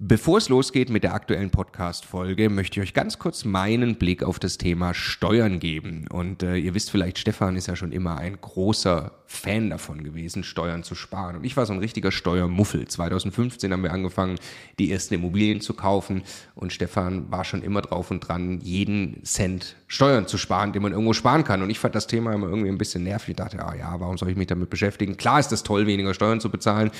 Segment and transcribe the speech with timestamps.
[0.00, 4.38] Bevor es losgeht mit der aktuellen Podcast-Folge, möchte ich euch ganz kurz meinen Blick auf
[4.38, 6.06] das Thema Steuern geben.
[6.08, 10.44] Und äh, ihr wisst vielleicht, Stefan ist ja schon immer ein großer Fan davon gewesen,
[10.44, 11.34] Steuern zu sparen.
[11.34, 12.86] Und ich war so ein richtiger Steuermuffel.
[12.86, 14.38] 2015 haben wir angefangen,
[14.78, 16.22] die ersten Immobilien zu kaufen.
[16.54, 20.92] Und Stefan war schon immer drauf und dran, jeden Cent Steuern zu sparen, den man
[20.92, 21.62] irgendwo sparen kann.
[21.62, 23.30] Und ich fand das Thema immer irgendwie ein bisschen nervig.
[23.30, 25.16] Ich dachte, ah ja, warum soll ich mich damit beschäftigen?
[25.16, 26.90] Klar ist es toll, weniger Steuern zu bezahlen.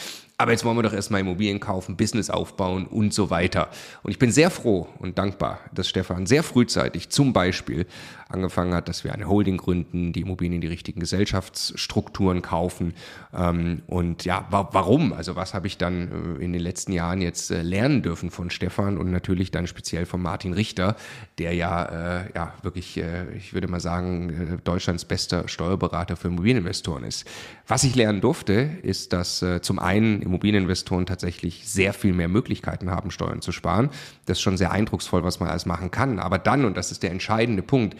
[0.40, 3.68] Aber jetzt wollen wir doch erstmal Immobilien kaufen, Business aufbauen und so weiter.
[4.04, 7.86] Und ich bin sehr froh und dankbar, dass Stefan sehr frühzeitig zum Beispiel
[8.28, 12.94] angefangen hat, dass wir eine Holding gründen, die Immobilien in die richtigen Gesellschaftsstrukturen kaufen.
[13.34, 15.12] Ähm, und ja, wa warum?
[15.12, 18.50] Also was habe ich dann äh, in den letzten Jahren jetzt äh, lernen dürfen von
[18.50, 20.94] Stefan und natürlich dann speziell von Martin Richter,
[21.38, 26.28] der ja, äh, ja wirklich, äh, ich würde mal sagen, äh, Deutschlands bester Steuerberater für
[26.28, 27.26] Immobilieninvestoren ist.
[27.66, 32.90] Was ich lernen durfte, ist, dass äh, zum einen Immobilieninvestoren tatsächlich sehr viel mehr Möglichkeiten
[32.90, 33.90] haben, Steuern zu sparen.
[34.26, 36.18] Das ist schon sehr eindrucksvoll, was man alles machen kann.
[36.18, 37.96] Aber dann, und das ist der entscheidende Punkt,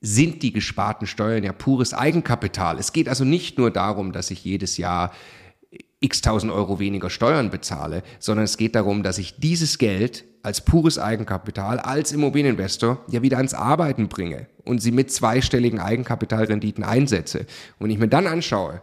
[0.00, 2.78] sind die gesparten Steuern ja pures Eigenkapital.
[2.78, 5.12] Es geht also nicht nur darum, dass ich jedes Jahr
[6.00, 10.60] x tausend Euro weniger Steuern bezahle, sondern es geht darum, dass ich dieses Geld als
[10.60, 17.46] pures Eigenkapital, als Immobilieninvestor ja wieder ans Arbeiten bringe und sie mit zweistelligen Eigenkapitalrenditen einsetze.
[17.78, 18.82] Und ich mir dann anschaue,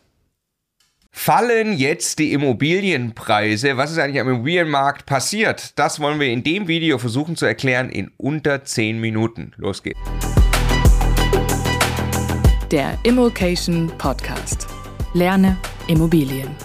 [1.13, 3.75] Fallen jetzt die Immobilienpreise?
[3.77, 5.77] Was ist eigentlich am Immobilienmarkt passiert?
[5.77, 9.51] Das wollen wir in dem Video versuchen zu erklären in unter 10 Minuten.
[9.57, 9.99] Los geht's.
[12.71, 14.67] Der Immokation Podcast.
[15.13, 15.57] Lerne
[15.87, 16.55] Immobilien.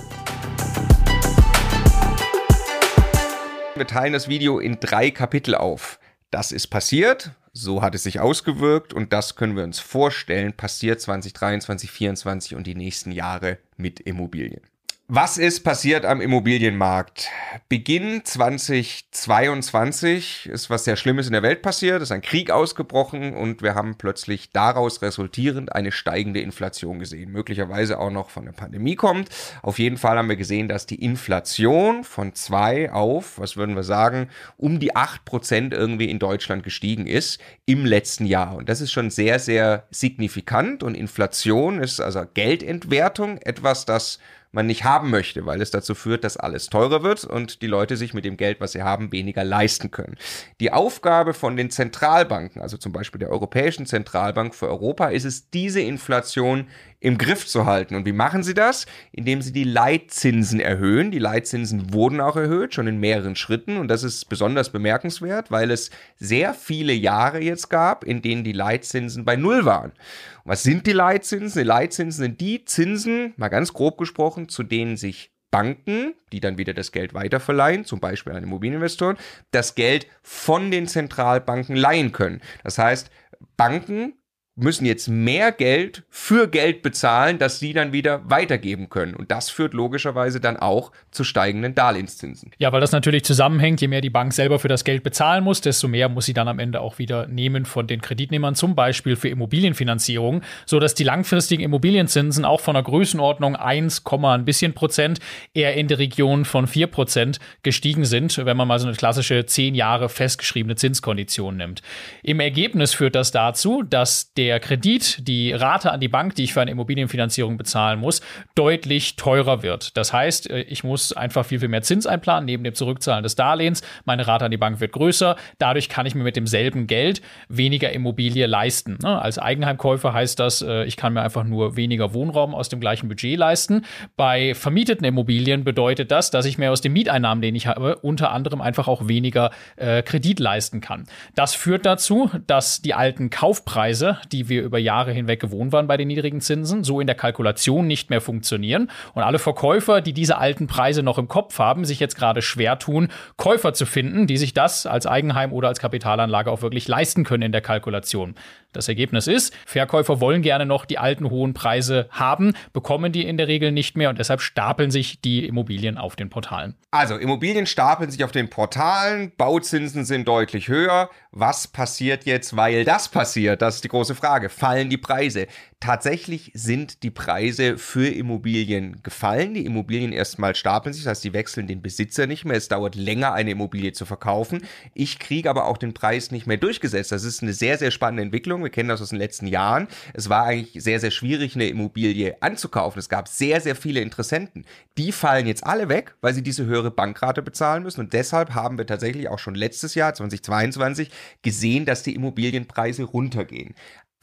[3.74, 5.98] Wir teilen das Video in drei Kapitel auf.
[6.30, 11.00] Das ist passiert, so hat es sich ausgewirkt und das können wir uns vorstellen, passiert
[11.00, 14.60] 2023, 2024 und die nächsten Jahre mit Immobilien.
[15.08, 17.28] Was ist passiert am Immobilienmarkt?
[17.68, 23.62] Beginn 2022 ist was sehr Schlimmes in der Welt passiert, ist ein Krieg ausgebrochen und
[23.62, 27.30] wir haben plötzlich daraus resultierend eine steigende Inflation gesehen.
[27.30, 29.28] Möglicherweise auch noch von der Pandemie kommt.
[29.62, 33.84] Auf jeden Fall haben wir gesehen, dass die Inflation von zwei auf, was würden wir
[33.84, 38.56] sagen, um die acht Prozent irgendwie in Deutschland gestiegen ist im letzten Jahr.
[38.56, 44.18] Und das ist schon sehr, sehr signifikant und Inflation ist also Geldentwertung, etwas, das
[44.56, 47.96] man nicht haben möchte, weil es dazu führt, dass alles teurer wird und die Leute
[47.96, 50.16] sich mit dem Geld, was sie haben, weniger leisten können.
[50.58, 55.50] Die Aufgabe von den Zentralbanken, also zum Beispiel der Europäischen Zentralbank für Europa, ist es,
[55.50, 56.68] diese Inflation
[57.06, 57.94] im Griff zu halten.
[57.94, 58.84] Und wie machen sie das?
[59.12, 61.12] Indem sie die Leitzinsen erhöhen.
[61.12, 63.76] Die Leitzinsen wurden auch erhöht, schon in mehreren Schritten.
[63.76, 68.50] Und das ist besonders bemerkenswert, weil es sehr viele Jahre jetzt gab, in denen die
[68.50, 69.92] Leitzinsen bei Null waren.
[69.92, 71.60] Und was sind die Leitzinsen?
[71.60, 76.58] Die Leitzinsen sind die Zinsen, mal ganz grob gesprochen, zu denen sich Banken, die dann
[76.58, 79.16] wieder das Geld weiterverleihen, zum Beispiel an Immobilieninvestoren,
[79.52, 82.40] das Geld von den Zentralbanken leihen können.
[82.64, 83.12] Das heißt,
[83.56, 84.14] Banken
[84.56, 89.14] müssen jetzt mehr Geld für Geld bezahlen, das sie dann wieder weitergeben können.
[89.14, 92.52] Und das führt logischerweise dann auch zu steigenden Darlehenszinsen.
[92.56, 93.82] Ja, weil das natürlich zusammenhängt.
[93.82, 96.48] Je mehr die Bank selber für das Geld bezahlen muss, desto mehr muss sie dann
[96.48, 101.62] am Ende auch wieder nehmen von den Kreditnehmern, zum Beispiel für Immobilienfinanzierung, sodass die langfristigen
[101.62, 105.20] Immobilienzinsen auch von der Größenordnung 1, ein bisschen Prozent
[105.52, 109.44] eher in der Region von 4 Prozent gestiegen sind, wenn man mal so eine klassische
[109.44, 111.82] 10 Jahre festgeschriebene Zinskondition nimmt.
[112.22, 116.44] Im Ergebnis führt das dazu, dass der der Kredit, die Rate an die Bank, die
[116.44, 118.20] ich für eine Immobilienfinanzierung bezahlen muss,
[118.54, 119.96] deutlich teurer wird.
[119.96, 123.34] Das heißt, äh, ich muss einfach viel, viel mehr Zins einplanen, neben dem Zurückzahlen des
[123.34, 123.82] Darlehens.
[124.04, 125.34] Meine Rate an die Bank wird größer.
[125.58, 128.98] Dadurch kann ich mir mit demselben Geld weniger Immobilie leisten.
[129.02, 132.78] Ne, als Eigenheimkäufer heißt das, äh, ich kann mir einfach nur weniger Wohnraum aus dem
[132.78, 133.84] gleichen Budget leisten.
[134.16, 138.30] Bei vermieteten Immobilien bedeutet das, dass ich mir aus den Mieteinnahmen, den ich habe, unter
[138.30, 141.06] anderem einfach auch weniger äh, Kredit leisten kann.
[141.34, 145.86] Das führt dazu, dass die alten Kaufpreise, die die wir über Jahre hinweg gewohnt waren
[145.86, 148.90] bei den niedrigen Zinsen, so in der Kalkulation nicht mehr funktionieren.
[149.14, 152.78] Und alle Verkäufer, die diese alten Preise noch im Kopf haben, sich jetzt gerade schwer
[152.78, 157.24] tun, Käufer zu finden, die sich das als Eigenheim oder als Kapitalanlage auch wirklich leisten
[157.24, 158.34] können in der Kalkulation.
[158.72, 163.36] Das Ergebnis ist, Verkäufer wollen gerne noch die alten hohen Preise haben, bekommen die in
[163.36, 166.74] der Regel nicht mehr und deshalb stapeln sich die Immobilien auf den Portalen.
[166.90, 171.10] Also Immobilien stapeln sich auf den Portalen, Bauzinsen sind deutlich höher.
[171.30, 173.60] Was passiert jetzt, weil das passiert?
[173.62, 174.48] Das ist die große Frage.
[174.48, 175.46] Fallen die Preise?
[175.78, 179.52] Tatsächlich sind die Preise für Immobilien gefallen.
[179.52, 182.56] Die Immobilien erstmal stapeln sich, das heißt, die wechseln den Besitzer nicht mehr.
[182.56, 184.62] Es dauert länger, eine Immobilie zu verkaufen.
[184.94, 187.12] Ich kriege aber auch den Preis nicht mehr durchgesetzt.
[187.12, 188.62] Das ist eine sehr, sehr spannende Entwicklung.
[188.62, 189.86] Wir kennen das aus den letzten Jahren.
[190.14, 192.98] Es war eigentlich sehr, sehr schwierig, eine Immobilie anzukaufen.
[192.98, 194.64] Es gab sehr, sehr viele Interessenten.
[194.96, 198.00] Die fallen jetzt alle weg, weil sie diese höhere Bankrate bezahlen müssen.
[198.00, 201.10] Und deshalb haben wir tatsächlich auch schon letztes Jahr, 2022,
[201.42, 203.74] gesehen, dass die Immobilienpreise runtergehen.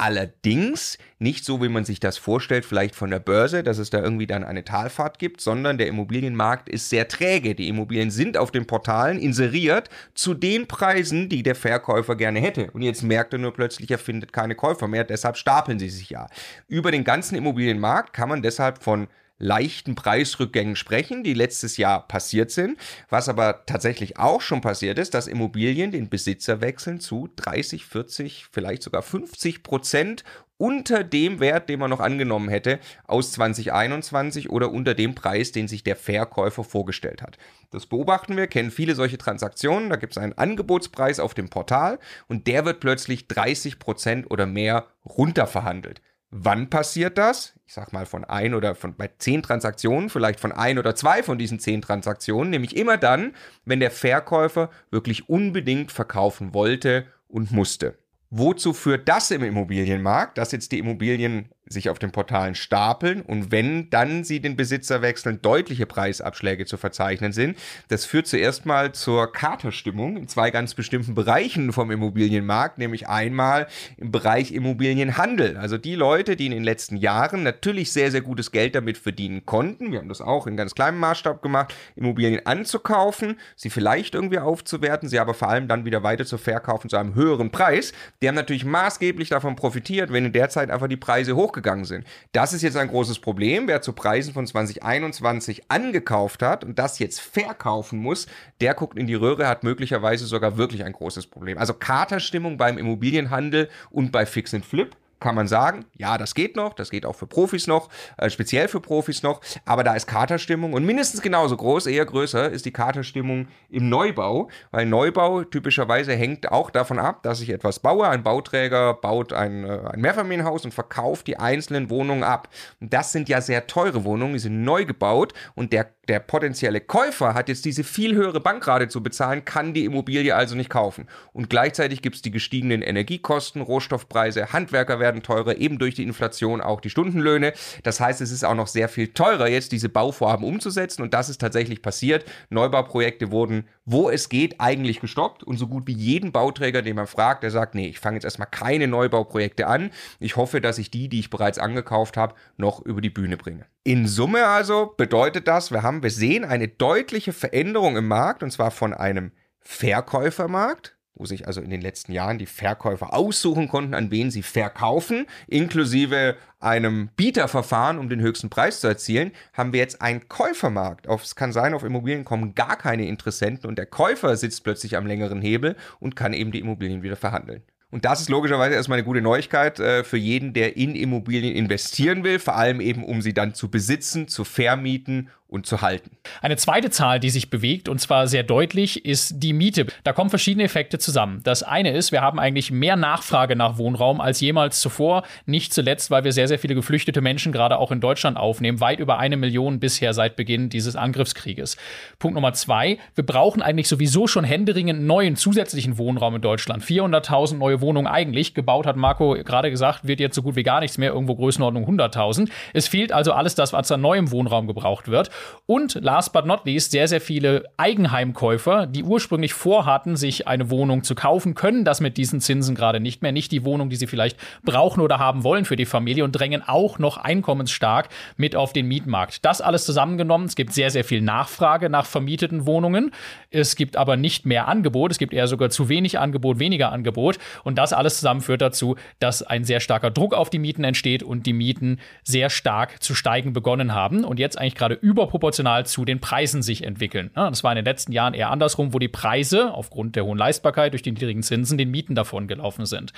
[0.03, 4.01] Allerdings nicht so, wie man sich das vorstellt, vielleicht von der Börse, dass es da
[4.01, 7.55] irgendwie dann eine Talfahrt gibt, sondern der Immobilienmarkt ist sehr träge.
[7.55, 12.69] Die Immobilien sind auf den Portalen inseriert zu den Preisen, die der Verkäufer gerne hätte.
[12.71, 16.09] Und jetzt merkt er nur plötzlich, er findet keine Käufer mehr, deshalb stapeln sie sich
[16.09, 16.27] ja.
[16.67, 19.07] Über den ganzen Immobilienmarkt kann man deshalb von
[19.37, 22.77] leichten Preisrückgängen sprechen, die letztes Jahr passiert sind.
[23.09, 28.47] Was aber tatsächlich auch schon passiert ist, dass Immobilien den Besitzer wechseln zu 30, 40,
[28.51, 30.23] vielleicht sogar 50 Prozent
[30.57, 35.67] unter dem Wert, den man noch angenommen hätte aus 2021 oder unter dem Preis, den
[35.67, 37.37] sich der Verkäufer vorgestellt hat.
[37.71, 39.89] Das beobachten wir, kennen viele solche Transaktionen.
[39.89, 44.45] Da gibt es einen Angebotspreis auf dem Portal und der wird plötzlich 30 Prozent oder
[44.45, 46.01] mehr runterverhandelt.
[46.35, 47.53] Wann passiert das?
[47.67, 51.21] Ich sag mal von ein oder von bei zehn Transaktionen, vielleicht von ein oder zwei
[51.21, 53.35] von diesen zehn Transaktionen, nämlich immer dann,
[53.65, 57.99] wenn der Verkäufer wirklich unbedingt verkaufen wollte und musste.
[58.31, 63.51] Wozu führt das im Immobilienmarkt, dass jetzt die Immobilien sich auf den Portalen stapeln und
[63.51, 67.57] wenn dann sie den Besitzer wechseln, deutliche Preisabschläge zu verzeichnen sind.
[67.87, 73.67] Das führt zuerst mal zur Katerstimmung in zwei ganz bestimmten Bereichen vom Immobilienmarkt, nämlich einmal
[73.97, 75.57] im Bereich Immobilienhandel.
[75.57, 79.45] Also die Leute, die in den letzten Jahren natürlich sehr, sehr gutes Geld damit verdienen
[79.45, 84.39] konnten, wir haben das auch in ganz kleinem Maßstab gemacht, Immobilien anzukaufen, sie vielleicht irgendwie
[84.39, 87.93] aufzuwerten, sie aber vor allem dann wieder weiter zu verkaufen zu einem höheren Preis.
[88.21, 91.85] Die haben natürlich maßgeblich davon profitiert, wenn in der Zeit einfach die Preise hoch hochgegangen
[91.85, 92.05] sind.
[92.31, 93.67] Das ist jetzt ein großes Problem.
[93.67, 98.27] Wer zu Preisen von 2021 angekauft hat und das jetzt verkaufen muss,
[98.61, 101.57] der guckt in die Röhre, hat möglicherweise sogar wirklich ein großes Problem.
[101.57, 106.55] Also Katerstimmung beim Immobilienhandel und bei Fix and Flip kann man sagen, ja, das geht
[106.55, 110.05] noch, das geht auch für Profis noch, äh, speziell für Profis noch, aber da ist
[110.05, 116.13] Katerstimmung und mindestens genauso groß, eher größer ist die Katerstimmung im Neubau, weil Neubau typischerweise
[116.13, 118.07] hängt auch davon ab, dass ich etwas baue.
[118.07, 122.49] Ein Bauträger baut ein, äh, ein Mehrfamilienhaus und verkauft die einzelnen Wohnungen ab.
[122.81, 126.81] Und das sind ja sehr teure Wohnungen, die sind neu gebaut und der der potenzielle
[126.81, 131.07] Käufer hat jetzt diese viel höhere Bankrate zu bezahlen, kann die Immobilie also nicht kaufen.
[131.31, 136.59] Und gleichzeitig gibt es die gestiegenen Energiekosten, Rohstoffpreise, Handwerker werden teurer, eben durch die Inflation
[136.59, 137.53] auch die Stundenlöhne.
[137.83, 141.03] Das heißt, es ist auch noch sehr viel teurer, jetzt diese Bauvorhaben umzusetzen.
[141.03, 142.25] Und das ist tatsächlich passiert.
[142.49, 145.43] Neubauprojekte wurden, wo es geht, eigentlich gestoppt.
[145.43, 148.25] Und so gut wie jeden Bauträger, den man fragt, der sagt, nee, ich fange jetzt
[148.25, 149.91] erstmal keine Neubauprojekte an.
[150.19, 153.65] Ich hoffe, dass ich die, die ich bereits angekauft habe, noch über die Bühne bringe.
[153.85, 158.49] In Summe also bedeutet das, wir haben, wir sehen eine deutliche Veränderung im Markt und
[158.49, 163.93] zwar von einem Verkäufermarkt, wo sich also in den letzten Jahren die Verkäufer aussuchen konnten,
[163.93, 169.81] an wen sie verkaufen, inklusive einem Bieterverfahren, um den höchsten Preis zu erzielen, haben wir
[169.81, 171.07] jetzt einen Käufermarkt.
[171.07, 175.05] Es kann sein, auf Immobilien kommen gar keine Interessenten und der Käufer sitzt plötzlich am
[175.05, 177.63] längeren Hebel und kann eben die Immobilien wieder verhandeln.
[177.93, 182.23] Und das ist logischerweise erstmal eine gute Neuigkeit äh, für jeden, der in Immobilien investieren
[182.23, 186.09] will, vor allem eben, um sie dann zu besitzen, zu vermieten und zu halten.
[186.41, 189.85] Eine zweite Zahl, die sich bewegt und zwar sehr deutlich, ist die Miete.
[190.03, 191.41] Da kommen verschiedene Effekte zusammen.
[191.43, 195.23] Das eine ist, wir haben eigentlich mehr Nachfrage nach Wohnraum als jemals zuvor.
[195.45, 198.79] Nicht zuletzt, weil wir sehr, sehr viele geflüchtete Menschen gerade auch in Deutschland aufnehmen.
[198.79, 201.77] Weit über eine Million bisher seit Beginn dieses Angriffskrieges.
[202.17, 206.83] Punkt Nummer zwei, wir brauchen eigentlich sowieso schon händeringend neuen zusätzlichen Wohnraum in Deutschland.
[206.83, 208.55] 400.000 neue Wohnungen eigentlich.
[208.55, 211.85] Gebaut hat Marco gerade gesagt, wird jetzt so gut wie gar nichts mehr, irgendwo Größenordnung
[211.85, 212.49] 100.000.
[212.73, 215.29] Es fehlt also alles das, was an neuem Wohnraum gebraucht wird.
[215.65, 221.03] Und last but not least, sehr, sehr viele Eigenheimkäufer, die ursprünglich vorhatten, sich eine Wohnung
[221.03, 223.31] zu kaufen, können das mit diesen Zinsen gerade nicht mehr.
[223.31, 226.61] Nicht die Wohnung, die sie vielleicht brauchen oder haben wollen für die Familie und drängen
[226.67, 229.45] auch noch einkommensstark mit auf den Mietmarkt.
[229.45, 230.47] Das alles zusammengenommen.
[230.47, 233.11] Es gibt sehr, sehr viel Nachfrage nach vermieteten Wohnungen.
[233.49, 235.11] Es gibt aber nicht mehr Angebot.
[235.11, 237.39] Es gibt eher sogar zu wenig Angebot, weniger Angebot.
[237.63, 241.23] Und das alles zusammen führt dazu, dass ein sehr starker Druck auf die Mieten entsteht
[241.23, 246.03] und die Mieten sehr stark zu steigen begonnen haben und jetzt eigentlich gerade überproportional zu
[246.05, 247.31] den Preisen sich entwickeln.
[247.33, 250.93] Das war in den letzten Jahren eher andersrum, wo die Preise aufgrund der hohen Leistbarkeit
[250.93, 253.13] durch die niedrigen Zinsen den Mieten davon gelaufen sind.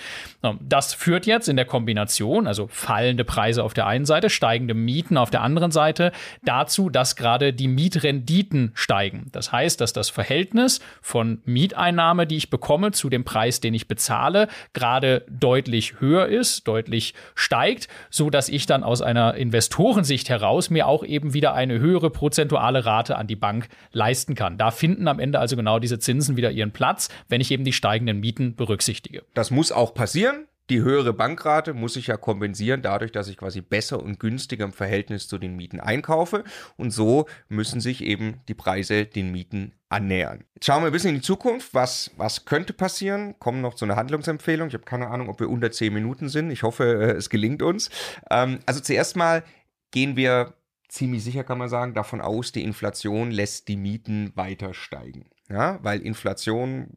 [0.62, 5.18] Das führt jetzt in der Kombination, also fallende Preise auf der einen Seite, steigende Mieten
[5.18, 6.12] auf der anderen Seite,
[6.44, 9.30] dazu, dass gerade die Mietrenditen steigen.
[9.32, 13.88] Das heißt, dass das Verhältnis von Mieteinnahme, die ich bekomme, zu dem Preis, den ich
[13.88, 20.70] bezahle, gerade deutlich höher ist, deutlich steigt, so dass ich dann aus einer Investorensicht heraus
[20.70, 24.58] mir auch eben wieder eine höhere prozentuale Rate an die Bank leisten kann.
[24.58, 27.74] Da finden am Ende also genau diese Zinsen wieder ihren Platz, wenn ich eben die
[27.74, 29.24] steigenden Mieten berücksichtige.
[29.34, 33.62] Das muss auch passieren die höhere Bankrate muss ich ja kompensieren dadurch, dass ich quasi
[33.62, 36.44] besser und günstiger im Verhältnis zu den Mieten einkaufe.
[36.76, 40.44] Und so müssen sich eben die Preise den Mieten annähern.
[40.56, 41.74] Jetzt schauen wir ein bisschen in die Zukunft.
[41.74, 43.38] Was, was könnte passieren?
[43.38, 44.70] Kommen noch zu einer Handlungsempfehlung.
[44.70, 46.50] Ich habe keine Ahnung, ob wir unter 10 Minuten sind.
[46.50, 47.92] Ich hoffe, äh, es gelingt uns.
[48.32, 49.44] Ähm, also zuerst mal
[49.92, 50.56] gehen wir
[50.96, 55.78] ziemlich sicher, kann man sagen, davon aus, die Inflation lässt die Mieten weiter steigen ja,
[55.84, 56.88] weil Inflation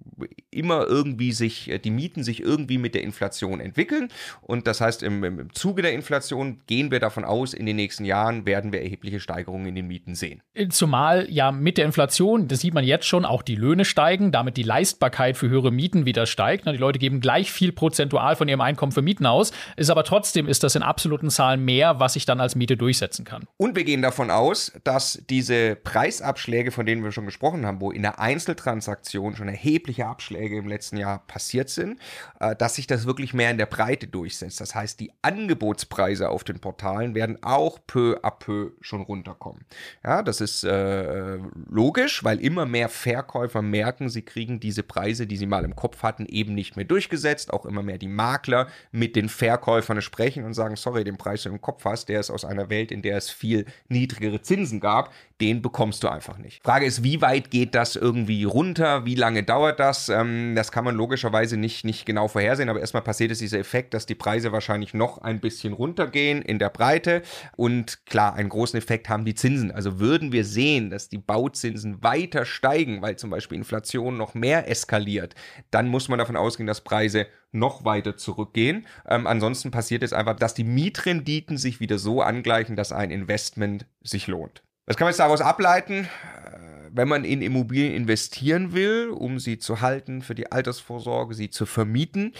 [0.51, 4.09] immer irgendwie sich, äh, die Mieten sich irgendwie mit der Inflation entwickeln.
[4.41, 8.07] Und das heißt, im, im Zuge der Inflation gehen wir davon aus, in den nächsten
[8.07, 10.43] Jahren werden wir erhebliche Steigerungen in den Mieten sehen.
[10.71, 14.57] Zumal ja mit der Inflation, das sieht man jetzt schon, auch die Löhne steigen, damit
[14.57, 16.67] die Leistbarkeit für höhere Mieten wieder steigt.
[16.67, 20.49] Die Leute geben gleich viel prozentual von ihrem Einkommen für Mieten aus, ist aber trotzdem
[20.49, 23.47] ist das in absoluten Zahlen mehr, was ich dann als Miete durchsetzen kann.
[23.59, 27.91] Und wir gehen davon aus, dass diese Preisabschläge, von denen wir schon gesprochen haben, wo
[27.91, 31.99] in der ein Einzeltransaktionen schon erhebliche Abschläge im letzten Jahr passiert sind,
[32.39, 34.61] äh, dass sich das wirklich mehr in der Breite durchsetzt.
[34.61, 39.65] Das heißt, die Angebotspreise auf den Portalen werden auch peu à peu schon runterkommen.
[40.05, 45.37] Ja, das ist äh, logisch, weil immer mehr Verkäufer merken, sie kriegen diese Preise, die
[45.37, 47.53] sie mal im Kopf hatten, eben nicht mehr durchgesetzt.
[47.53, 51.51] Auch immer mehr die Makler mit den Verkäufern sprechen und sagen, sorry, den Preis, den
[51.51, 54.79] du im Kopf hast, der ist aus einer Welt, in der es viel niedrigere Zinsen
[54.79, 56.63] gab den bekommst du einfach nicht.
[56.65, 59.05] Frage ist, wie weit geht das irgendwie runter?
[59.05, 60.09] Wie lange dauert das?
[60.09, 63.95] Ähm, das kann man logischerweise nicht, nicht genau vorhersehen, aber erstmal passiert es dieser Effekt,
[63.95, 67.23] dass die Preise wahrscheinlich noch ein bisschen runtergehen in der Breite.
[67.57, 69.71] Und klar, einen großen Effekt haben die Zinsen.
[69.71, 74.71] Also würden wir sehen, dass die Bauzinsen weiter steigen, weil zum Beispiel Inflation noch mehr
[74.71, 75.35] eskaliert,
[75.71, 78.87] dann muss man davon ausgehen, dass Preise noch weiter zurückgehen.
[79.09, 83.87] Ähm, ansonsten passiert es einfach, dass die Mietrenditen sich wieder so angleichen, dass ein Investment
[84.03, 84.63] sich lohnt.
[84.87, 86.09] Was kann man jetzt daraus ableiten?
[86.93, 91.67] Wenn man in Immobilien investieren will, um sie zu halten für die Altersvorsorge, sie zu
[91.67, 92.33] vermieten,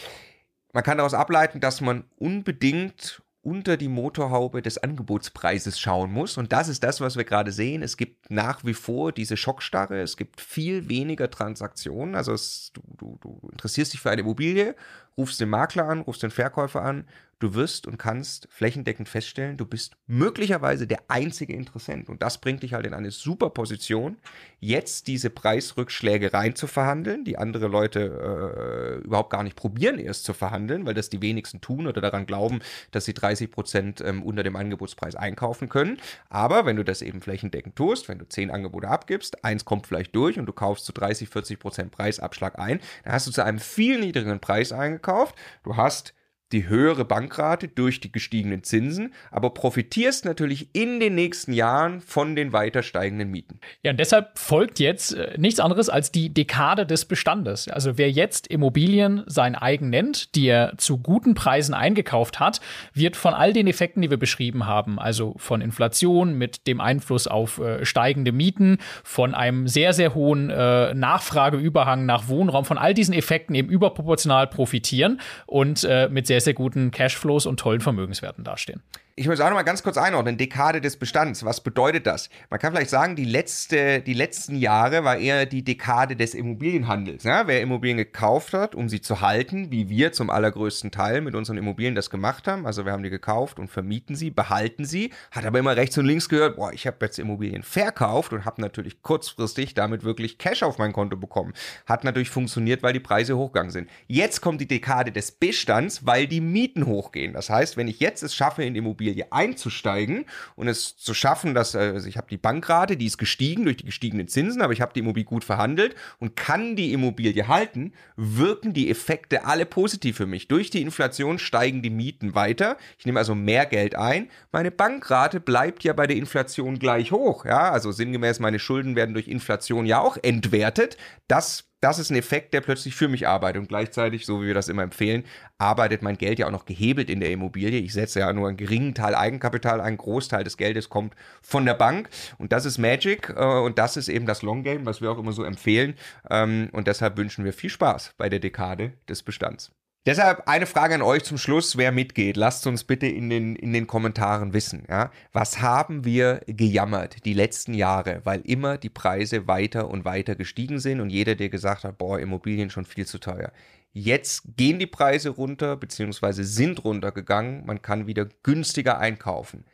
[0.73, 6.37] man kann daraus ableiten, dass man unbedingt unter die Motorhaube des Angebotspreises schauen muss.
[6.37, 7.83] Und das ist das, was wir gerade sehen.
[7.83, 10.01] Es gibt nach wie vor diese Schockstarre.
[10.01, 12.15] Es gibt viel weniger Transaktionen.
[12.15, 14.75] Also es, du, du, du interessierst dich für eine Immobilie,
[15.17, 17.07] rufst den Makler an, rufst den Verkäufer an
[17.39, 22.09] du wirst und kannst flächendeckend feststellen, du bist möglicherweise der einzige Interessent.
[22.09, 24.17] Und das bringt dich halt in eine super Position,
[24.61, 30.25] jetzt diese Preisrückschläge rein zu verhandeln, die andere Leute äh, überhaupt gar nicht probieren, erst
[30.25, 34.23] zu verhandeln, weil das die wenigsten tun oder daran glauben, dass sie 30 Prozent ähm,
[34.23, 35.99] unter dem Angebotspreis einkaufen können.
[36.29, 40.15] Aber wenn du das eben flächendeckend tust, wenn du zehn Angebote abgibst, eins kommt vielleicht
[40.17, 43.61] durch und du kaufst zu 30, 40 Prozent Preisabschlag ein, dann hast du zu einem
[43.61, 45.37] viel niedrigeren Preis eingekauft.
[45.63, 46.15] Du hast
[46.53, 52.37] die höhere Bankrate durch die gestiegenen Zinsen, aber profitierst natürlich in den nächsten Jahren von
[52.37, 53.61] den weiter steigenden Mieten.
[53.83, 57.69] Ja, und deshalb folgt jetzt äh, nichts anderes als die Dekade des Bestandes.
[57.69, 62.61] Also wer jetzt Immobilien sein eigen nennt, die er zu guten Preisen eingekauft hat,
[62.95, 67.27] wird von all den Effekten, die wir beschrieben haben, also von Inflation mit dem Einfluss
[67.27, 72.95] auf äh, steigende Mieten, von einem sehr, sehr hohen äh, Nachfrageüberhang nach Wohnraum, von all
[72.95, 78.45] diesen Effekten eben überproportional profitieren und mit sehr sehr, sehr guten Cashflows und tollen Vermögenswerten
[78.45, 78.83] dastehen.
[79.19, 82.31] Ich muss auch noch mal ganz kurz einordnen, Dekade des Bestands, was bedeutet das?
[82.51, 87.25] Man kann vielleicht sagen, die, letzte, die letzten Jahre war eher die Dekade des Immobilienhandels.
[87.25, 87.49] Ja?
[87.49, 91.59] Wer Immobilien gekauft hat, um sie zu halten, wie wir zum allergrößten Teil mit unseren
[91.59, 95.45] Immobilien das gemacht haben, also wir haben die gekauft und vermieten sie, behalten sie, hat
[95.45, 99.03] aber immer rechts und links gehört, boah, ich habe jetzt Immobilien verkauft und habe natürlich
[99.03, 101.55] kurzfristig damit wirklich Cash auf mein Konto bekommen.
[101.87, 103.91] Hat natürlich funktioniert, weil die Preise hochgegangen sind.
[104.07, 107.33] Jetzt kommt die Dekade des Bestands, weil die Mieten hochgehen.
[107.33, 111.55] Das heißt, wenn ich jetzt es schaffe, in Immobilien Immobilie einzusteigen und es zu schaffen,
[111.55, 114.81] dass also ich habe die Bankrate, die ist gestiegen durch die gestiegenen Zinsen, aber ich
[114.81, 120.17] habe die Immobilie gut verhandelt und kann die Immobilie halten, wirken die Effekte alle positiv
[120.17, 120.49] für mich.
[120.49, 122.77] Durch die Inflation steigen die Mieten weiter.
[122.99, 124.31] Ich nehme also mehr Geld ein.
[124.53, 127.45] Meine Bankrate bleibt ja bei der Inflation gleich hoch.
[127.45, 130.97] Ja, also sinngemäß, meine Schulden werden durch Inflation ja auch entwertet.
[131.27, 133.61] Das das ist ein Effekt, der plötzlich für mich arbeitet.
[133.61, 135.25] Und gleichzeitig, so wie wir das immer empfehlen,
[135.59, 137.81] arbeitet mein Geld ja auch noch gehebelt in der Immobilie.
[137.81, 141.75] Ich setze ja nur einen geringen Teil Eigenkapital, ein Großteil des Geldes kommt von der
[141.75, 142.09] Bank.
[142.39, 145.19] Und das ist Magic äh, und das ist eben das Long Game, was wir auch
[145.19, 145.95] immer so empfehlen.
[146.31, 149.73] Ähm, und deshalb wünschen wir viel Spaß bei der Dekade des Bestands.
[150.09, 152.39] Deshalb eine Frage an euch zum Schluss, wer mitgeht.
[152.39, 154.87] Lasst uns bitte in den, in den Kommentaren wissen.
[154.89, 155.11] Ja?
[155.35, 160.79] Was haben wir gejammert die letzten Jahre, weil immer die Preise weiter und weiter gestiegen
[160.79, 163.53] sind und jeder, der gesagt hat, boah, Immobilien schon viel zu teuer.
[163.93, 167.67] Jetzt gehen die Preise runter, beziehungsweise sind runtergegangen.
[167.67, 169.67] Man kann wieder günstiger einkaufen.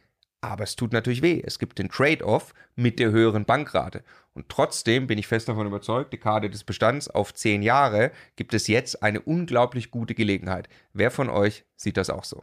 [0.44, 1.42] Aber es tut natürlich weh.
[1.42, 4.04] Es gibt den Trade-off mit der höheren Bankrate.
[4.34, 8.52] Und trotzdem bin ich fest davon überzeugt, die Karte des Bestands auf zehn Jahre gibt
[8.52, 10.68] es jetzt eine unglaublich gute Gelegenheit.
[10.92, 12.42] Wer von euch sieht das auch so?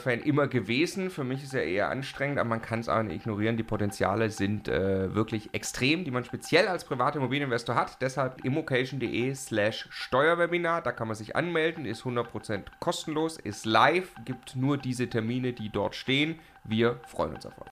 [0.01, 1.09] Steuerfan immer gewesen.
[1.09, 3.57] Für mich ist er eher anstrengend, aber man kann es auch nicht ignorieren.
[3.57, 8.01] Die Potenziale sind äh, wirklich extrem, die man speziell als privater Immobilieninvestor hat.
[8.01, 10.81] Deshalb immocation.de slash Steuerwebinar.
[10.81, 15.69] Da kann man sich anmelden, ist 100% kostenlos, ist live, gibt nur diese Termine, die
[15.69, 16.39] dort stehen.
[16.63, 17.70] Wir freuen uns auf euch.